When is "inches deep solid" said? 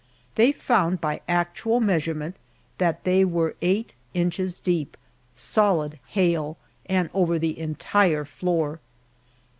4.15-5.99